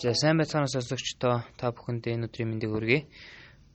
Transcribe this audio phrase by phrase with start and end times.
[0.00, 3.00] За сайн байцгаана сонсогчдоо та бүхэндээ энэ өдрийн мэндийг хүргэе.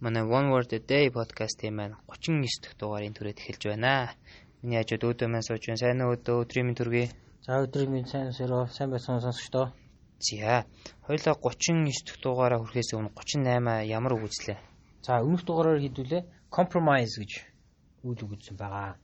[0.02, 4.10] Манай One Word a Day podcast-ийн маань 39 дахь дугаарын түрээд эхэлж байна.
[4.66, 5.78] Миний хажууд өөдөө маань сууж байна.
[5.86, 7.14] Сайн өөдөө өдрийн мэнд хүргэе.
[7.46, 9.66] За өдрийн мэнд сайн өсөрөө сайн байцгаана сонсогчдоо.
[10.18, 10.66] За
[11.06, 14.58] хоёлаа 39 дахь дугаараа хүрэхээс өмнө 38 ямар үг үзлээ?
[15.06, 17.32] За өмнөх дугаараар хэдүүлээ compromise гэж
[18.02, 18.98] үйл үг үзсэн байгаа.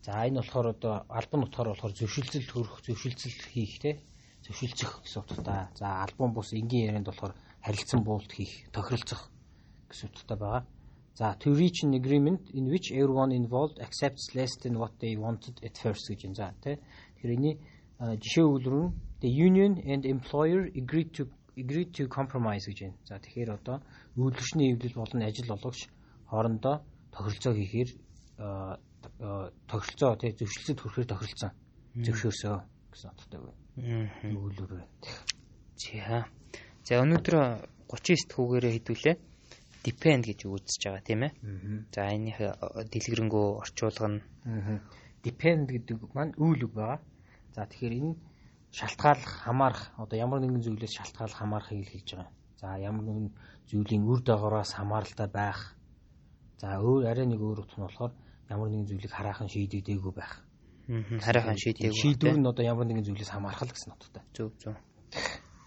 [0.00, 4.00] За энэ болохоор одоо альбом нутгаар болохоор зөвшөлтсөл төрөх, зөвшөлтсөл хийх те
[4.46, 5.68] зөвшөлдсөх гэсэн утгатай.
[5.74, 9.30] За альбом бус энгийн ярианд болохоор харилцан буулт хийх, тохиролцох
[9.90, 10.64] гэсэн утгатай байгаа.
[11.18, 15.58] За to reach an agreement in which everyone involved accepts less than what they wanted
[15.64, 16.34] at first гэж юм.
[16.34, 16.76] За тий.
[17.16, 17.52] Тэгэхээр энэ
[18.22, 21.24] жишээ өгүүлбэр нь the union and employer agreed to
[21.56, 22.96] agreed to compromise гэж байна.
[23.08, 23.80] За тэгэхээр одоо
[24.16, 25.88] үйлдвэрчний эвлэл болон ажил олгогч
[26.28, 27.90] хоорондоо тохиролцоо хийхээр
[29.70, 31.50] тохиролцоо тий зөвшөлтөд хүрэхээр тохиролцсон.
[31.96, 32.56] Зөвшөөрсөө
[32.92, 33.65] гэсэн утгатай байна.
[33.76, 34.88] Өгүүлбэр.
[35.76, 36.24] За.
[36.86, 37.34] За өнөөдөр
[37.92, 39.16] 39 түүгээрээ хэдүүлээ
[39.84, 41.32] depend гэж үзэж байгаа тийм ээ.
[41.92, 44.20] За энийх дэлгэрэнгүй орчуулга нь
[45.20, 47.00] depend гэдэг маань үйл үг байгаа.
[47.52, 48.16] За тэгэхээр энэ
[48.72, 52.32] шалтгааллах, хамаарах одоо ямар нэгэн зүйлээс шалтгааллах, хамаарахыг хэлж байгаа.
[52.56, 53.28] За ямар нэгэн
[53.68, 55.76] зүйлийн үр дагавраас хамааралтай байх.
[56.56, 58.12] За өөр арай нэг өөр утга нь болохоор
[58.48, 60.40] ямар нэгэн зүйлийг хараахан шийдэгдээгүй байх.
[60.86, 61.98] Хараахан шийдээгүй.
[61.98, 64.22] Шийдвэр нь одоо ямар нэгэн зүйлээс хамаарах гэсэн утгатай.
[64.30, 64.78] Зөв зөв.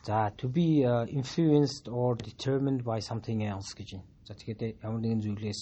[0.08, 4.08] За to be uh, influenced or determined by something else гэж байна.
[4.23, 5.62] За тэгэхээр ямар нэгэн зүйлээс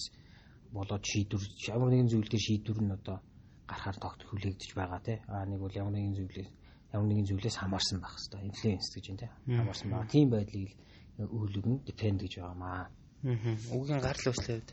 [0.70, 1.42] болоод шийдвэр
[1.74, 3.18] ямар нэгэн зүйл дээр шийдвэр нь одоо
[3.66, 5.18] гарахаар тогт хүлээгдэж байгаа тий.
[5.26, 6.50] Аа нэг бол ямар нэгэн зүйлээс
[6.94, 9.30] ямар нэгэн зүйлээс хамаарсан байх хэвээр influence гэж байна тий.
[9.58, 10.12] Хамаарсан байгаа.
[10.14, 10.70] Тийм байдлыг
[11.18, 12.86] өгүүлэг нь depend гэж байгаамаа.
[12.86, 13.74] Аа.
[13.74, 14.70] Үгийн гарал үүслээ үед.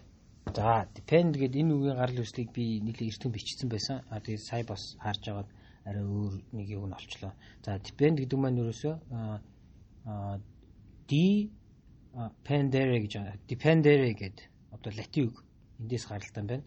[0.53, 4.05] За depend гэдэг энэ үгийн гарал үүслийг би нэлээд эртэн бичсэн байсан.
[4.13, 5.49] А тэгээд сая бас харж агаад
[5.83, 7.33] арай өөр нэг юм олчлоо.
[7.65, 8.95] За depend гэдэг маань ерөөсөө
[10.05, 10.38] а
[11.09, 11.50] d
[12.45, 13.13] pendere гэж
[13.50, 15.35] dependere гэдэг одоо латин үг
[15.81, 16.63] эндээс гаралтай байна.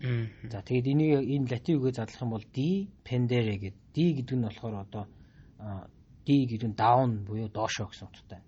[0.50, 2.58] За тэгээд энийг энэ латин үгээр задлах юм бол d
[3.06, 3.82] pendere гэдэг.
[3.94, 5.04] d гэдэг нь болохоор одоо
[6.26, 8.42] d гэдэг нь down буюу доошоо гэсэн утгатай.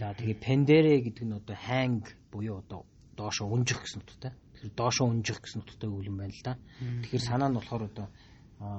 [0.00, 2.02] За тэгээд pendere гэдэг нь одоо hang
[2.32, 4.32] буюу одоо доошоо унжих гэсэн утгатай
[4.72, 6.56] доошоо унжих гэсэн утгатай үг юм байна л да.
[7.04, 8.06] Тэгэхээр санаа нь болохоор одоо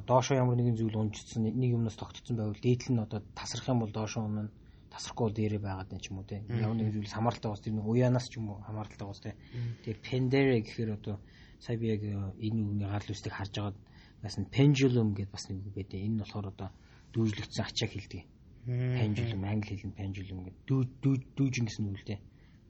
[0.08, 3.94] доошоо ямар нэгэн зүйл унжчихсан нэг юмнаас тогтцсон байвал дээдл нь одоо тасрах юм бол
[3.94, 4.50] доошоо унана
[4.90, 6.42] тасрахгүй бол дээрээ байгаад байна ч юм уу те.
[6.48, 9.36] Ямар нэгэн зүйл хамааралтай бас тэр нэг уяанаас ч юм уу хамааралтай бас те.
[9.84, 11.16] Тэгээ пендере гэхээр одоо
[11.60, 13.78] сая би яг энэ үгний гарал үстийг харж байгаад
[14.24, 16.70] бас нь pendulum гэдээ бас нэг үг байдیں۔ Энэ нь болохоор одоо
[17.14, 18.24] дүүжлэгдсэн ачааг хэлдэг.
[18.66, 20.64] Pendulum англи хэлний pendulum гэдэг.
[20.66, 22.20] Дүү дүүжин гэсэн үг л дээ.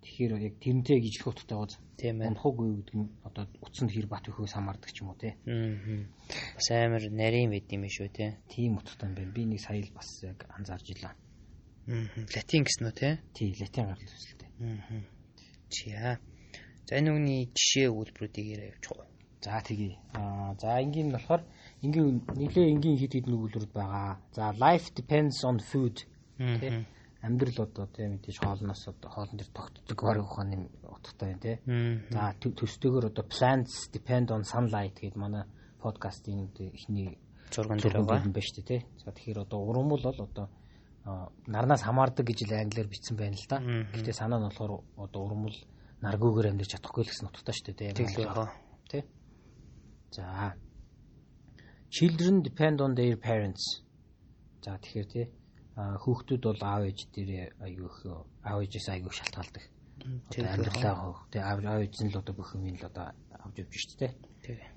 [0.01, 1.73] Тэгэхээр яг тэрнтэй гэж их утгатай гоц.
[1.97, 2.29] Тийм ээ.
[2.33, 5.39] Унхаггүй гэдэг нь одоо утсанд хэр бат өхөөс хамаардаг ч юм уу те.
[5.47, 6.05] Аа.
[6.55, 8.37] Бас амар нарийн байд юм шүү те.
[8.51, 9.31] Тийм утгатай юм байна.
[9.33, 11.15] Би нэг сая л бас яг анзаарж илаа.
[11.87, 12.05] Аа.
[12.35, 13.09] Латин гэсэн үү те?
[13.33, 14.49] Тий, латин гарал үүсэлтэй.
[14.59, 15.01] Аа.
[15.71, 16.19] Чиа.
[16.85, 19.09] За энэ үгний жишээ өгүүлбэрүүдийг яриа явуучих.
[19.41, 19.97] За тэгье.
[20.13, 21.41] Аа за энгийн нь болохоор
[21.81, 24.21] энгийн нэлээ энгийн хэд хэдэн өгүүлбэрүүд байгаа.
[24.37, 26.05] За life depends on food.
[26.37, 26.85] Тэ
[27.25, 31.57] амьдрал одоо тийм мэдээж хоолноос одоо хоолн дээр тогтдог бараг ухааны утгатай байна тий.
[32.13, 35.43] За төстэйгөр одоо plants depend on sunlight гэдэг манай
[35.81, 37.17] подкастын ихний
[37.49, 38.81] зурган дээр байгаа юм байна шүү дээ тий.
[39.01, 40.47] За тэгэхээр одоо ургамал бол одоо
[41.47, 43.57] нарнаас хамаардаг гэж л англиар бичсэн байна л да.
[43.61, 45.57] Гэхдээ санаа нь болохоор одоо ургамал
[46.05, 47.93] наргүйгээр амьдарч чадахгүй л гэсэн утгатай шүү дээ.
[47.97, 48.49] Тэгэл
[48.89, 49.03] тий.
[50.13, 50.53] За
[51.89, 53.81] children depend on their parents.
[54.61, 55.25] За тэгэхээр тий
[55.75, 57.99] хүүхдүүд бол аав ээж дээр аягүй их
[58.47, 59.63] аав ээжээс аягүй шалтгаалдаг.
[60.31, 61.19] Одоо амьдралаа хөөх.
[61.31, 63.11] Тэгээ аав ээж нь л одоо бүх юм л одоо
[63.43, 64.13] авч явж шүү дээ.
[64.43, 64.69] Тэгээ.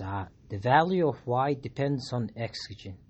[0.00, 3.00] За the value of y depends on x гэж байна.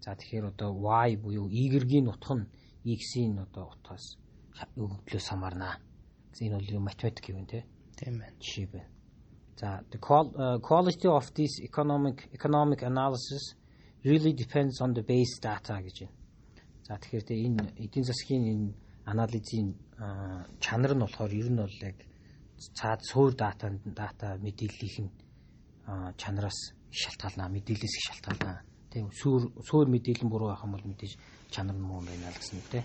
[0.00, 2.48] За тэгэхээр одоо y буюу y-ийн утга нь
[2.84, 4.16] x-ийн одоо утгаас
[4.80, 5.76] өгөгдлөөс хамаарна.
[6.40, 7.64] Энэ бол математик юм тий.
[8.00, 8.36] Тийм байна.
[8.40, 8.88] Жишээ байна.
[9.60, 13.56] За the quality of this economic economic analysis
[14.04, 16.25] really depends on the base data гэж байна.
[16.86, 18.70] За тэгэхээр тэ энэ эдийн засгийн энэ
[19.10, 19.74] анализын
[20.62, 21.98] чанар нь болохоор ер нь бол яг
[22.78, 25.10] цаад суур дата дата мэдээллийнх нь
[26.20, 26.58] чанараас
[26.90, 28.62] шалтгаална мэдээллээс их шалтгаална.
[28.92, 31.12] Тийм суур суур мэдээлэл буруу байх юм бол мэдээж
[31.50, 32.84] чанар нь муу байна л гэсэн үг тийм.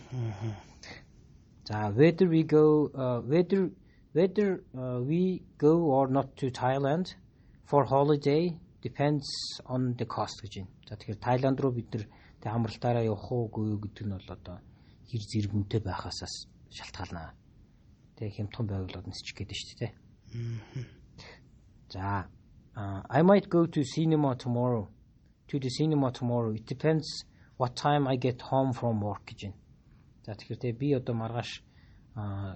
[1.69, 3.69] За whether we go uh, whether
[4.17, 7.05] whether uh, we go or not to Thailand
[7.69, 8.43] for holiday
[8.81, 9.29] depends
[9.65, 10.71] on the cost гэж байна.
[10.89, 12.03] За тэгэхээр Тайланд руу бид нар
[12.41, 14.57] Тэг амралтаараа явах уугүй гэдэг нь бол одоо
[15.09, 16.35] хэр зэрэгүнтэй байхаасаас
[16.73, 17.37] шалтгаална.
[18.17, 19.91] Тэг хямдхан байвал нисчих гээд шүү дээ.
[21.93, 22.25] За
[22.73, 24.87] I might go to cinema tomorrow.
[25.47, 26.53] To the cinema tomorrow.
[26.53, 27.25] It depends
[27.57, 29.59] what time I get home from work гэж байна.
[30.25, 31.51] За тэгэхээр тэгээ би одоо маргааш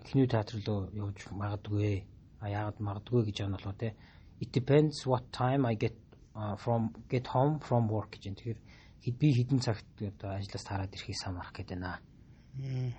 [0.07, 2.07] кино театр руу явж магадгүй.
[2.39, 3.93] А яагаад магадгүй гэж нь болоо те.
[4.39, 5.95] It depends what time I get
[6.35, 8.23] uh, from get home from work гэж.
[8.39, 8.59] Тэгэхээр
[9.05, 12.01] хэд би хэдэн цагт одоо ажлаас тараад ирэхийг самарах гэдэг байна.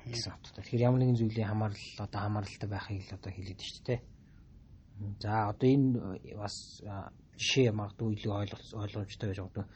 [0.06, 0.62] гэсэн утгатай.
[0.62, 4.00] Тэгэхээр ямар нэгэн зүйлийн хамаарал одоо хамааралтай байхыг л одоо хэлээд шүү дээ.
[5.19, 5.91] За одоо энэ
[6.38, 6.55] бас
[7.41, 8.32] жишээ магадгүй илүү
[8.79, 9.67] ойлгомжтой байж байгаа.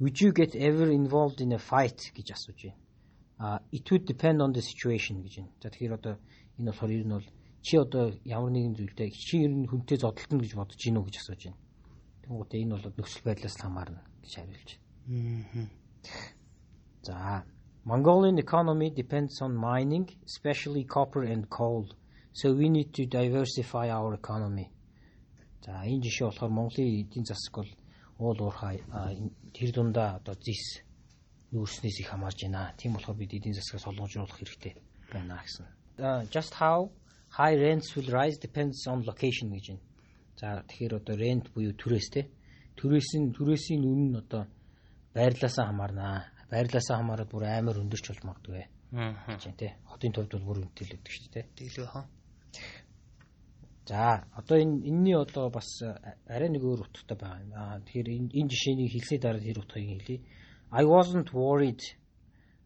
[0.00, 2.80] Would you get ever involved in a fight гэж асууж байна.
[3.38, 5.52] А it would depend on the situation гэж байна.
[5.60, 6.14] За тэгэхээр одоо
[6.58, 7.28] энэ болохоор ер нь бол
[7.66, 11.42] чи одоо ямар нэгэн зүйлдээ чи ер нь хүнтэй зодтолтно гэж бодож гинөө гэж асууж
[11.50, 11.60] байна.
[12.22, 14.85] Тэнгүүтээ энэ бол нөхцөл байдлаас хамаарна гэж хариулж байна.
[17.02, 17.44] За
[17.84, 21.88] Mongolian economy depends on mining, especially copper and coal.
[22.32, 24.72] So we need to diversify our economy.
[25.64, 27.70] За энэ жишээ болохоор Монголын эдийн засаг бол
[28.18, 28.82] уул уурхай
[29.54, 30.82] тэр дундаа одоо зис
[31.54, 32.74] нүүрснээс их хамаарж байна.
[32.76, 34.74] Тийм болохоор бид эдийн засгаа солонгожруулах хэрэгтэй
[35.12, 35.66] байна гэсэн.
[36.34, 36.90] Just how
[37.38, 39.82] high rents will rise depends on location гэж байна.
[40.34, 42.26] За тэгэхээр одоо rent буюу түрээс те.
[42.76, 44.46] Түрээсийн түрээсийн үнэ нь одоо
[45.16, 46.28] байрлалаасаа хамаарнаа.
[46.52, 48.64] Байрлалаасаа хамаараад бүр амар өндөрч бол магадгүй.
[48.92, 49.38] Аа.
[49.56, 49.68] те.
[49.88, 51.44] Хотын төвд бол бүр үнэтэй л өгдөг шүү дээ.
[51.56, 52.04] Тэглээ хаа.
[53.86, 55.68] За одоо энэ энэний одоо бас
[56.26, 57.78] арай нэг өөр утгатай байгаа.
[57.78, 60.20] Аа тэгэхээр энэ жишээний хэлсний дараа тэр утгыг хэлье.
[60.70, 61.82] I wasn't worried.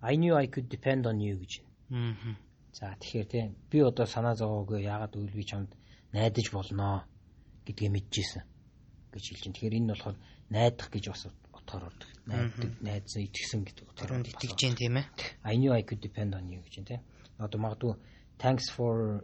[0.01, 1.53] I knew I could depend on you гэж.
[1.93, 2.35] Аа.
[2.73, 5.71] За тэгэхээр тийм би одоо санаа зовоогүй яагаад гэвэл би чамд
[6.13, 7.05] найдаж болноо
[7.67, 8.43] гэдгийг мэдчихсэн
[9.13, 9.55] гэж хэлж байна.
[9.55, 10.17] Тэгэхээр энэ нь болохоор
[10.49, 11.23] найдах гэж бас
[11.71, 12.09] утгаар ордог.
[12.27, 15.07] Найддаг, найдсан, итгэсэн гэдэг утгаар итгэж जैन тийм ээ.
[15.47, 17.01] I knew I could depend on you гэж тийм.
[17.39, 17.95] Одоо магадгүй
[18.43, 19.23] thanks for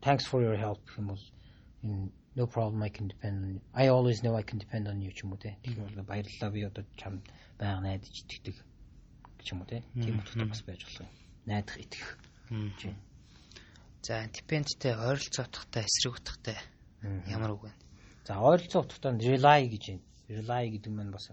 [0.00, 1.22] thanks for your help юм бол
[2.34, 3.60] no problem I can depend on you.
[3.74, 5.58] I always know I can depend on you ч юм уу те.
[5.62, 7.26] Тэгэхээр баярлалаа би одоо чамд
[7.58, 8.56] байнга найдаж итгэдэг
[9.42, 9.66] ч юм уу.
[9.66, 11.10] Тийм утгатай бас байж болох юм.
[11.46, 12.08] Найдах итгэх.
[14.02, 16.58] За dependтэй ойролцоо утгатай эсрэг утгатай
[17.26, 17.72] ямар үг вэ?
[18.26, 20.04] За ойролцоо утгатай rely гэж байна.
[20.28, 21.30] Rely гэдэг нь бас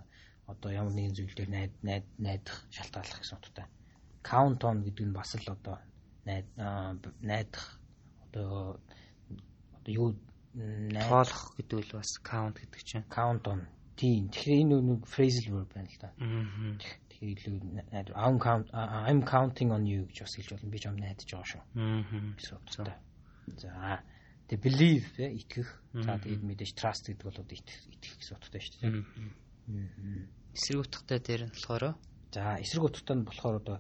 [0.48, 3.68] одоо ямар нэгэн зүйл дээр найд найд найдах шалтгааллах гэсэн утгатай.
[4.24, 5.78] Count on гэдэг нь бас л одоо
[6.26, 6.48] найд
[7.22, 7.80] найдах
[8.28, 8.80] одоо
[9.80, 10.10] одоо юу
[11.08, 13.64] тоолох гэдэг л бас count гэдэг чинь count on
[13.96, 16.10] тийм тэгэхээр энэ нэг phrasal verb байна л да.
[17.10, 20.72] Тэгэхээр илүү I'm count I'm counting on you гэж бас хэлж болно.
[20.74, 21.62] Би ч юм найдаж байгаа шүү.
[21.80, 23.00] Аа.
[23.62, 24.04] За
[24.52, 25.70] тэг believe те итгэх.
[25.96, 28.92] За тэгээд мэдээж trust гэдэг бол итгэх итгэх гэсэн утгатай шүү дээ.
[30.52, 31.96] Эсрэг утгатай дээр нь болохоор
[32.36, 33.78] за эсрэг утгатай нь болохоор одоо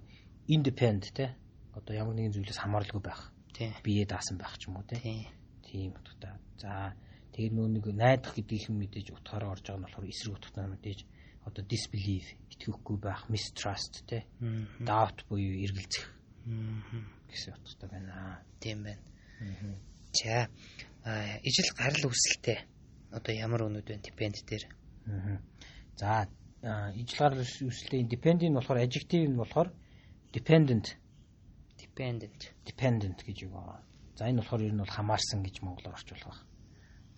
[0.47, 1.35] independent те
[1.75, 3.35] одоо ямар нэгэн зүйлээс хамааралгүй байх.
[3.83, 6.39] Биеэ даасан байх ч юм уу тийм утгатай.
[6.55, 6.95] За
[7.35, 10.99] тэгээд нөө нэг найдах гэдгийг юм мэдээж утгаараа орж байгаа нь болохоор эсрэг утгатай мэдээж
[11.47, 14.23] одоо disbelief итгэхгүй байх, mistrust те.
[14.79, 16.05] Doubt буюу эргэлзэх
[17.27, 18.39] гэсэн утгатай байна.
[18.59, 19.01] Тийм байна.
[20.13, 20.47] За
[21.43, 22.59] ижил гарал үүсэлтэй
[23.11, 24.65] одоо ямар өнүүд вэ depend дээр.
[25.95, 26.27] За
[26.95, 29.69] ижил гарал үүсэлтэй depend нь болохоор adjective нь болохоор
[30.31, 31.01] dependent
[31.81, 32.53] Dependent.
[32.65, 33.81] Dependent гэж юу байгаа.
[34.15, 36.47] За энэ болохоор ер нь бол хамаарсан гэж монголоор орчуулах байна.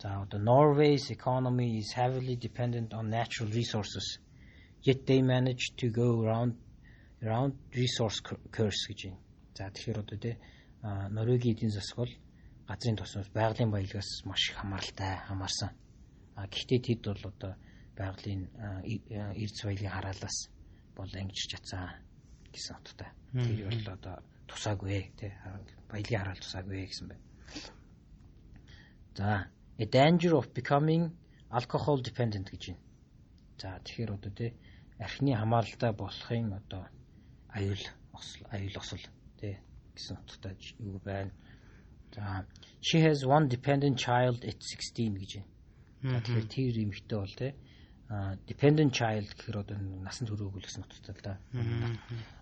[0.01, 4.19] За одоо Norway's economy is heavily dependent on natural resources.
[4.81, 6.57] Yet they manage to go around
[7.21, 8.19] around resource
[8.55, 9.19] curse гэж байна.
[9.53, 10.35] За тэгэхээр одоо тий
[10.81, 12.13] Норвегийн эдийн засаг бол
[12.67, 15.71] газрын тосноос байгалийн баялагаас маш их хамааралтай хамаарсан.
[16.35, 17.53] А гэхдээ тэд бол одоо
[17.97, 18.41] байгалийн
[19.41, 20.37] эрдэс баялагын хараалаас
[20.95, 21.89] бол ангижирч чадсан
[22.53, 23.09] гэсэн утгатай.
[23.33, 24.15] Тэр бол одоо
[24.47, 25.31] тусаагүй тий
[25.89, 27.23] баялагын хараал тусаагүй гэсэн байна.
[29.17, 29.27] За
[29.77, 31.11] a danger of becoming
[31.51, 32.81] alcohol dependent гэж байна.
[33.61, 34.51] За тэгэхээр одоо тий
[34.99, 36.87] архины хамааралтай болохын одоо
[37.49, 37.83] аюул
[38.49, 39.03] аюул осол
[39.39, 39.57] тий
[39.95, 41.31] гэсэн утгатай юу байна.
[42.15, 42.45] За
[42.81, 46.21] she has one dependent child at 16 гэж байна.
[46.23, 47.51] Тэгэхээр тэр эмэгтэй бол тий
[48.45, 51.33] dependent child гэхээр одоо насан туршаагүй гэсэн утгатай л да.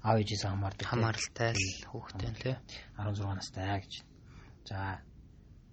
[0.04, 0.84] Аав ээжээс хамаардаг.
[0.84, 2.56] Хамааралтай л хүүхдээ л тий.
[2.98, 3.94] 16 настай гэж.
[4.68, 5.00] За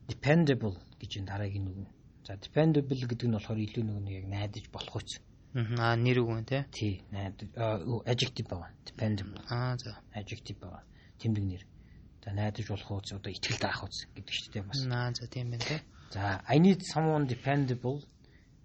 [0.06, 1.90] dependable гэж энэ дараагийн үг.
[2.22, 5.18] За dependable гэдэг нь болохоор илүү нэг нь яг найдаж болох үс.
[5.56, 6.62] Аа нэр үг тий.
[6.70, 7.48] Тий, найдаж
[8.06, 8.70] adjective байгаа.
[8.86, 9.42] Dependable.
[9.50, 9.98] Аа за.
[10.14, 10.84] Adjective байгаа.
[11.18, 11.62] Тэмдэг нэр.
[12.28, 14.84] За найдаж болох үс одоо ихтгэл даах үс гэдэг чинь тий бас.
[14.84, 15.80] Аа за тийм байна тий.
[16.12, 18.04] За I need someone dependable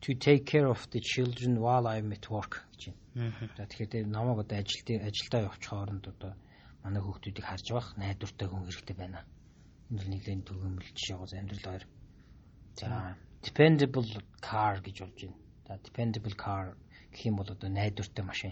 [0.03, 3.31] to take care of the children while I'm at work гэж байна.
[3.55, 6.31] За тэгэхээр намайг одоо ажилтаа ажилдаа явуучих хооронд одоо
[6.83, 9.19] манай хүүхдүүдийг харж байх найдвартай хүн хэрэгтэй байна.
[9.95, 11.85] Энэ нэгэн төгөөмөл жишээ гоос амьдрал хоёр.
[12.75, 13.15] За
[13.47, 14.11] dependable
[14.43, 15.39] car гэж болж байна.
[15.71, 16.75] За dependable car
[17.15, 18.51] гэх юм бол одоо найдвартай машин.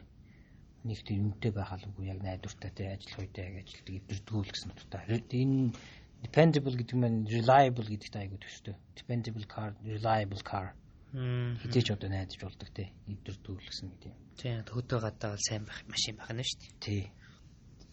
[0.81, 5.01] Нэг тийм үнэтэй байх алгүй яг найдвартай те ажиллах үедээ яг ажилтдаг эвдэрдгүүл гэсэн утгатай.
[5.29, 5.77] Энэ
[6.25, 8.75] dependable гэдэг нь reliable гэдэгт айгуу төстэй.
[8.97, 10.73] Dependable car, reliable car.
[11.13, 14.17] Хитэж одоо найдаж болдог те эвдэрдгүүл гэсэн гэдэг юм.
[14.41, 16.81] Тийм хөдөө гадаа бол сайн байх машин байх нь шүү дээ.
[16.81, 17.03] Тий.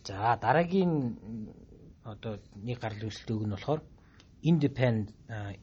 [0.08, 0.92] За дараагийн
[2.08, 3.80] одоо нэг гарал үүсэлтийг нь болохоор
[4.40, 5.12] independent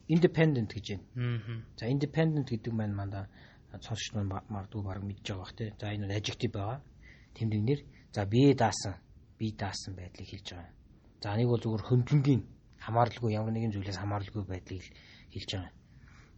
[0.06, 1.64] independent гэж байна.
[1.74, 3.30] За independent гэдэг маань манда
[3.82, 5.74] сонсч мардгүй баг мэдж байгаа бах те.
[5.80, 6.82] За энэ нь adjective байгаа
[7.38, 7.80] тэмдэгнэр
[8.16, 8.96] за бие даасан
[9.40, 10.72] бие даасан байдлыг хэлж байгаа.
[11.22, 12.42] За нэг бол зүгээр хөндлөнгийн
[12.80, 14.84] хамааралгүй ямар нэгэн зүйлээс хамааралгүй байдлыг
[15.34, 15.74] хэлж байгаа.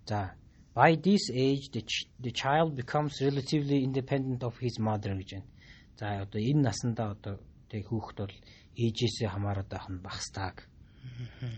[0.09, 0.19] За
[0.73, 1.81] by this age the,
[2.19, 5.49] the child becomes relatively independent of his mother гэж байна.
[5.97, 7.35] За одоо энэ насандаа одоо
[7.69, 8.35] тэг хүүхэд бол
[8.77, 10.65] ээжээсээ хамаарат байх нь багстааг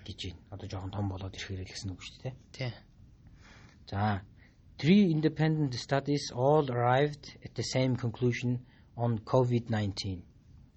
[0.08, 0.41] гэж байна.
[0.51, 2.36] Одоо жоохон том болоод ирэхээр л гэсэн үг шүү дээ.
[2.55, 2.72] Тий.
[3.91, 4.24] За
[4.79, 8.63] three independent studies all arrived at the same conclusion
[9.00, 10.27] on COVID-19.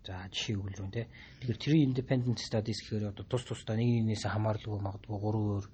[0.07, 1.07] За жишээ өгүүлрэн тий.
[1.43, 5.67] Тэгэхээр тэр independent studies гэхээр одоо тус тусдаа нэг нэгнээс хамааралгүй магадгүй гурван өөр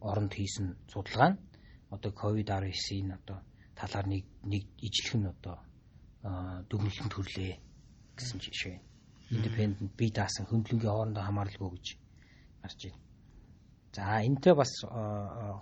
[0.00, 1.40] оронд хийсэн судалгаа нь
[1.88, 3.38] одоо COVID-19-ийн одоо
[3.76, 5.56] талаар нэг нэг ижлэх нь одоо
[6.68, 7.52] дүгнэлтэнд төрлөө
[8.16, 8.76] гэсэн жишээ.
[9.32, 11.86] Independent бие даасан хөндлөнгийн хоорондоо хамааралгүй гэж
[12.60, 13.00] гарч байна.
[13.96, 14.72] За энэтэй бас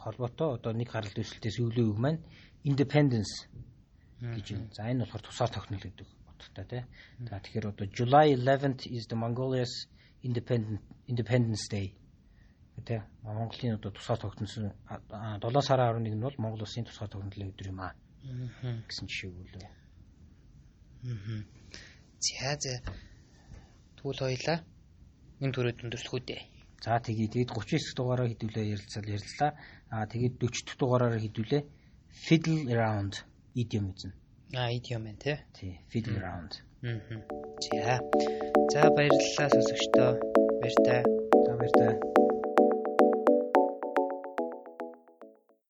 [0.03, 2.21] холбоотой одоо нэг гаралт үүсэлтээс өвлөө үг маань
[2.67, 3.47] independence
[4.19, 4.75] гэж байна.
[4.75, 6.83] За энэ болохоор тусаар тогтнол гэдэг утгатай тий.
[7.29, 9.87] За тэгэхээр одоо July 11th is the Mongolia's
[10.23, 11.95] independent Independence Day
[12.81, 17.69] гэдэг Монголын одоо тусгаар тогтносон 7 сарын 11 нь бол Монгол улсын тусгаар тогтнолын өдөр
[17.73, 17.93] юм аа
[18.89, 19.71] гэсэн жишээ өгүүлээ.
[22.21, 22.73] За за
[23.97, 24.59] тэгвэл хоёлаа
[25.41, 26.43] энэ төрөд өндөрлөхүү дээ.
[26.85, 29.51] За тэгээд тэгээд 39 дугаараар хэдүүлээ ярилцал ярилцлаа.
[29.93, 31.63] Аа тэгээд 40 дахь дугаараар хэдүүлээ
[32.25, 33.13] fiddle around
[33.55, 34.13] idiom эзэн.
[34.53, 35.39] А idiom байна тий.
[35.55, 36.59] Тий, fiddle around.
[36.83, 36.99] Аа.
[37.63, 38.01] За.
[38.73, 40.19] За баярлалаа сонсогчдоо.
[40.61, 41.05] Баяртай.
[41.47, 42.30] За баяртай.